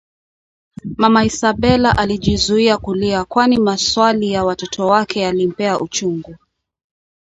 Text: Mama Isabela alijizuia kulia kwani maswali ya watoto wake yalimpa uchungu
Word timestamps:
Mama 0.97 1.25
Isabela 1.25 1.97
alijizuia 1.97 2.77
kulia 2.77 3.25
kwani 3.25 3.57
maswali 3.59 4.31
ya 4.31 4.43
watoto 4.45 4.87
wake 4.87 5.19
yalimpa 5.19 5.79
uchungu 5.79 6.35